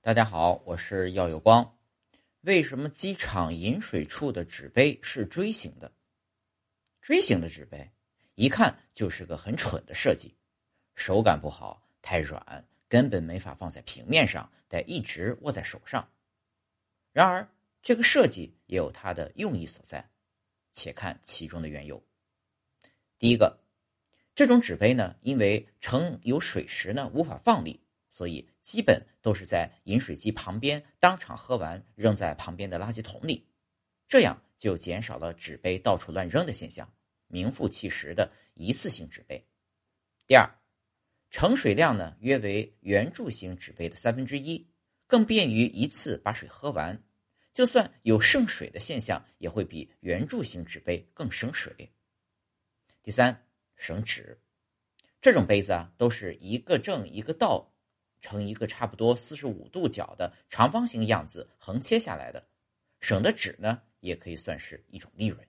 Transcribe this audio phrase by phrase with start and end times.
[0.00, 1.76] 大家好，我是耀有光。
[2.42, 5.92] 为什么机场饮水处的纸杯是锥形的？
[7.02, 7.90] 锥形的纸杯
[8.36, 10.32] 一看就是个很蠢的设计，
[10.94, 16.08] 手感不好，太软，根本没法放在平面上，得一直握在手上。
[17.12, 17.46] 然而，
[17.82, 20.08] 这个设计也有它的用意所在，
[20.70, 22.00] 且看其中的缘由。
[23.18, 23.58] 第一个，
[24.36, 27.82] 这种纸杯呢，因为盛有水时呢无法放力。
[28.10, 33.46] 所以，基本都是在饮水机旁边当场喝完，扔在旁边的垃圾桶里，
[34.08, 36.90] 这样就减少了纸杯到处乱扔的现象，
[37.26, 39.46] 名副其实的一次性纸杯。
[40.26, 40.50] 第二，
[41.30, 44.66] 盛水量呢约为圆柱形纸杯的三分之一，
[45.06, 47.02] 更便于一次把水喝完，
[47.52, 51.92] 就算有剩水的现象，也会比圆柱形纸杯更省水。
[53.02, 53.46] 第三，
[53.76, 54.40] 省纸，
[55.20, 57.74] 这种杯子啊都是一个正一个倒。
[58.20, 62.46] 成一个差不多四十五度角的长方形样子横切下来的，
[63.00, 65.47] 省的纸呢，也可以算是一种利润。